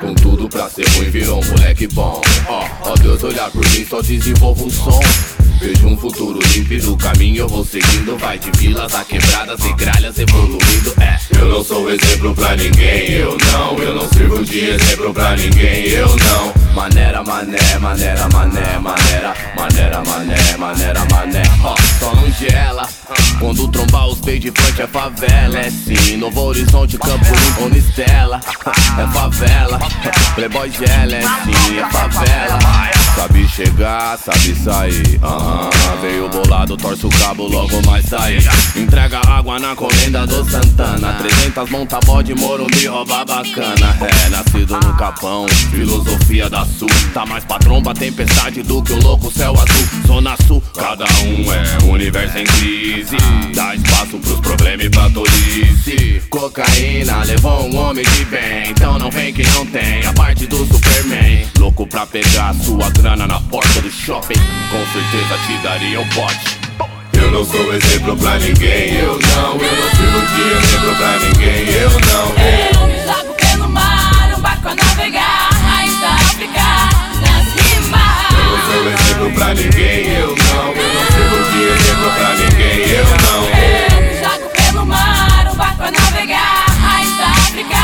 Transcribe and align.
Com 0.00 0.14
tudo 0.14 0.48
pra 0.48 0.68
ser 0.70 0.88
ruim, 0.90 1.10
virou 1.10 1.42
um 1.42 1.48
moleque 1.48 1.86
bom. 1.88 2.20
Ó, 2.46 2.64
oh, 2.84 2.90
ó 2.90 2.94
Deus 2.94 3.22
olhar 3.24 3.50
por 3.50 3.64
mim, 3.70 3.84
só 3.84 4.00
desenvolvo 4.00 4.66
um 4.66 4.70
som. 4.70 5.00
Vejo 5.60 5.88
um 5.88 5.96
futuro 5.96 6.38
límpido, 6.54 6.96
caminho 6.96 7.40
eu 7.40 7.48
vou 7.48 7.64
seguindo. 7.64 8.16
Vai 8.16 8.38
de 8.38 8.48
vilas 8.58 8.94
a 8.94 9.04
quebradas 9.04 9.58
e 9.64 9.72
gralhas 9.72 10.16
evoluindo. 10.16 10.94
É, 11.00 11.18
eu 11.36 11.48
não 11.48 11.64
sou 11.64 11.90
exemplo 11.90 12.32
pra 12.32 12.54
ninguém, 12.54 13.10
eu 13.10 13.36
não. 13.52 13.76
Eu 13.76 13.94
não 13.96 14.08
sirvo 14.08 14.44
de 14.44 14.70
exemplo 14.70 15.12
pra 15.12 15.36
ninguém, 15.36 15.88
eu 15.88 16.06
não. 16.06 16.74
Maneira, 16.74 17.24
mané, 17.24 17.78
maneira, 17.80 18.28
mané, 18.28 18.78
maneira, 18.78 19.27
Trombar 23.88 24.08
os 24.08 24.20
de 24.20 24.50
frente 24.50 24.82
é 24.82 24.86
favela. 24.86 25.58
É 25.58 25.70
sim, 25.70 26.16
Novo 26.16 26.40
Horizonte, 26.40 26.98
Campo 26.98 27.24
Limpo. 27.24 27.68
É 28.98 29.06
favela. 29.12 29.78
Playboy 30.34 30.70
gela, 30.70 31.14
é 31.14 31.22
sim, 31.22 31.78
é 31.78 31.90
favela. 31.90 32.17
Chegar, 33.58 34.16
sabe 34.16 34.54
sair. 34.54 35.18
-huh. 35.20 36.00
Veio 36.00 36.28
bolado, 36.28 36.76
torce 36.76 37.04
o 37.04 37.08
cabo, 37.08 37.48
logo 37.48 37.84
mais 37.84 38.04
sair. 38.04 38.40
Entrega 38.76 39.20
água 39.26 39.58
na 39.58 39.74
comenda 39.74 40.24
do 40.24 40.48
Santana. 40.48 41.14
300 41.14 41.68
monta 41.68 41.98
bode, 42.06 42.36
Morumbi, 42.36 42.86
rouba 42.86 43.24
bacana. 43.24 43.98
É, 44.00 44.28
nascido 44.28 44.78
no 44.78 44.96
Capão, 44.96 45.48
filosofia 45.72 46.48
da 46.48 46.64
Sul. 46.64 46.88
Tá 47.12 47.26
mais 47.26 47.44
pra 47.44 47.58
tromba, 47.58 47.92
tempestade 47.92 48.62
do 48.62 48.80
que 48.80 48.92
o 48.92 49.02
louco 49.02 49.28
céu 49.32 49.52
azul. 49.54 49.88
Zona 50.06 50.36
Sul, 50.46 50.62
cada 50.76 51.04
um 51.04 51.52
é 51.52 51.92
universo 51.92 52.38
em 52.38 52.44
crise. 52.44 53.16
Dá 53.56 53.74
espaço 53.74 54.18
pros 54.18 54.38
problemas 54.38 54.86
e 54.86 54.90
pra 54.90 55.10
tolice. 55.10 56.22
Cocaína 56.30 57.24
levou 57.24 57.66
um 57.66 57.76
homem 57.76 58.04
de 58.04 58.24
bem. 58.26 58.70
Então 58.70 59.00
não 59.00 59.10
vem 59.10 59.32
que 59.32 59.42
não 59.48 59.66
tem 59.66 60.06
a 60.06 60.12
parte 60.12 60.46
do 60.46 60.58
Superman. 60.64 61.44
Louco 61.58 61.88
pra 61.88 62.06
pegar 62.06 62.54
sua 62.54 62.88
grana 62.90 63.26
na 63.26 63.40
porta 63.48 63.80
do 63.80 63.90
shopping. 63.90 64.40
Com 64.70 64.86
certeza 64.92 65.38
te 65.46 65.58
daria 65.62 66.00
um 66.00 66.08
bote. 66.08 66.58
Eu 67.12 67.30
não 67.30 67.44
sou 67.44 67.74
exemplo 67.74 68.16
pra 68.16 68.38
ninguém, 68.38 68.94
eu 68.94 69.18
não. 69.18 69.52
Eu 69.54 69.76
não 69.76 69.90
sirvo 69.90 70.20
de 70.26 70.42
exemplo 70.56 70.94
pra 70.96 71.18
ninguém, 71.18 71.68
eu 71.74 71.90
não. 71.90 72.26
Eu 72.44 72.86
me 72.86 72.98
jogo 73.04 73.34
pelo 73.34 73.68
mar, 73.68 74.34
um 74.36 74.40
barco 74.40 74.68
a 74.68 74.74
navegar. 74.74 75.48
Ainda 75.78 76.08
África, 76.08 76.68
nas 77.20 77.46
rimas. 77.54 78.28
Eu 78.32 78.44
não 78.44 78.60
sou 78.66 78.82
exemplo 78.92 79.32
pra 79.32 79.54
ninguém, 79.54 80.12
eu 80.14 80.36
não. 80.36 80.72
Eu 80.72 80.94
não 80.94 81.04
sirvo 81.12 81.38
de 81.50 81.60
exemplo 81.64 82.10
pra 82.16 82.34
ninguém, 82.34 82.78
eu 82.90 83.06
não. 83.24 83.40
Eu 83.48 84.00
me 84.02 84.14
jogo 84.22 84.46
pelo 84.54 84.86
mar, 84.86 85.50
um 85.52 85.56
barco 85.56 85.82
a 85.82 85.90
navegar. 85.90 86.66
Ainda 86.96 87.26
África, 87.26 87.82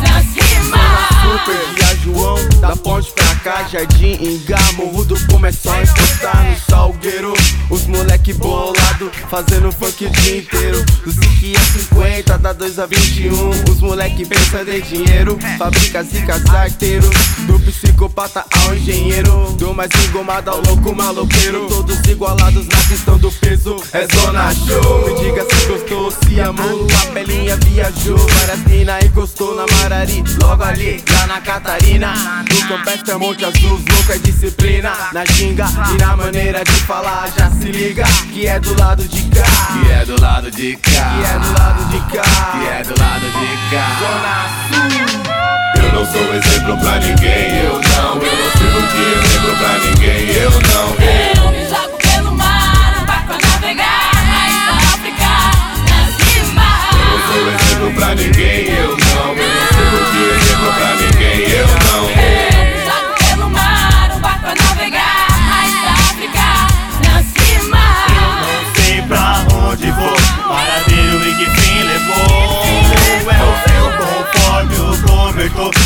nas 0.00 0.26
rimas. 0.34 0.80
Super 1.22 1.60
Via 1.74 1.96
João, 2.02 2.36
da 2.60 2.76
ponte 2.76 3.12
Jardim 3.42 4.18
Ingá, 4.20 4.56
Morro 4.74 5.04
do 5.04 5.16
Pomo 5.26 5.46
é 5.46 5.50
só 5.50 5.74
encostar 5.82 6.44
no 6.48 6.56
salgueiro. 6.60 7.34
Os 7.70 7.86
moleque 7.88 8.32
bolado, 8.32 9.10
fazendo 9.28 9.72
funk 9.72 10.06
o 10.06 10.10
dia 10.10 10.38
inteiro. 10.38 10.84
Dos 11.04 11.16
5 11.16 11.58
a 11.58 11.78
50, 11.78 12.38
da 12.38 12.52
2 12.52 12.78
a 12.78 12.86
21. 12.86 13.50
Os 13.68 13.80
moleque 13.80 14.24
pensando 14.24 14.68
em 14.68 14.80
dinheiro, 14.80 15.36
fabrica 15.58 16.04
zicas 16.04 16.46
arteiro. 16.46 17.10
Do 17.48 17.58
psicopata 17.60 18.44
ao 18.64 18.76
engenheiro, 18.76 19.52
do 19.58 19.74
mais 19.74 19.90
engomado 20.06 20.50
ao 20.50 20.62
louco 20.62 20.94
maloqueiro. 20.94 21.66
Todos 21.66 21.98
igualados 22.06 22.66
na 22.68 22.76
questão 22.88 23.18
do 23.18 23.32
peso, 23.32 23.76
é 23.92 24.06
zona 24.14 24.54
show. 24.54 25.04
Me 25.04 25.20
diga 25.20 25.44
se 25.44 25.66
gostou, 25.66 26.12
se 26.12 26.40
amou, 26.40 26.86
a 27.02 27.06
pelinha 27.12 27.56
viajou. 27.56 28.18
Várias 28.18 28.60
mina 28.66 29.04
encostou 29.04 29.56
na 29.56 29.66
Marari, 29.74 30.22
logo 30.40 30.62
ali, 30.62 31.02
lá 31.10 31.26
na 31.26 31.40
Catarina. 31.40 32.14
No 32.48 32.68
Campestre, 32.68 33.14
Monte 33.32 33.46
Azul, 33.46 33.70
louco 33.70 34.12
é 34.12 34.18
disciplina. 34.18 34.92
Na 35.10 35.24
ginga 35.24 35.64
e 35.94 36.02
na 36.02 36.14
maneira 36.14 36.62
de 36.62 36.72
falar, 36.82 37.32
já 37.34 37.50
se 37.50 37.72
liga. 37.72 38.04
Que 38.30 38.46
é 38.46 38.60
do 38.60 38.78
lado 38.78 39.08
de 39.08 39.22
cá, 39.22 39.42
Que 39.72 39.90
é 39.90 40.04
do 40.04 40.20
lado 40.20 40.50
de 40.50 40.76
cá. 40.76 40.90
que 40.90 41.24
é 41.24 41.38
do 41.38 41.52
lado 41.58 41.84
de 41.88 42.00
cá. 42.14 42.22
Que 42.52 42.68
é 42.68 42.82
do 42.82 43.00
lado 43.00 43.24
de 43.24 43.56
cá. 43.70 43.86
Zona 44.02 44.36
Sul. 44.68 45.82
Eu 45.82 45.92
não 45.94 46.04
sou 46.12 46.34
exemplo 46.34 46.76
pra 46.78 46.98
ninguém, 46.98 47.56
eu 47.64 47.80
não. 47.80 48.20
Eu 48.20 48.36
não 48.36 48.50
sirvo 48.52 48.82
de 48.88 49.02
exemplo 49.24 49.56
pra 49.56 49.78
ninguém, 49.78 50.28
eu 50.34 50.50
não. 50.50 51.01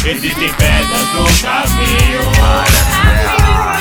Existem 0.08 0.48
pedras 0.54 1.12
no 1.14 1.24
caminho 1.42 2.22
Para 2.36 2.70
terra, 3.02 3.80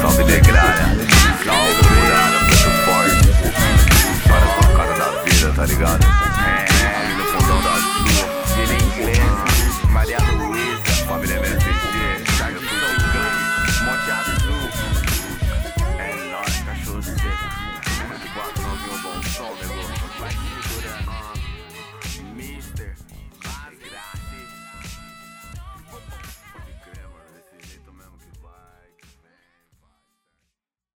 salve 0.00 0.24
negralha 0.24 0.96
Salve 1.44 1.82
muralha, 1.88 2.38
muito 2.40 2.70
forte 2.84 3.22
Para 4.76 4.94
da 4.98 5.22
vida, 5.22 5.52
tá 5.54 5.66
ligado? 5.66 6.29